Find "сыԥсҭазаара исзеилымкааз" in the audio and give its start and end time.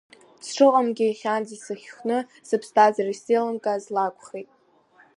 2.47-3.83